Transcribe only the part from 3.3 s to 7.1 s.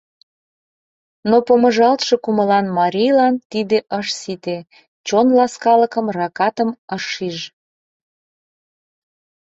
тиде ыш сите: чон ласкалыкым, ракатым ыш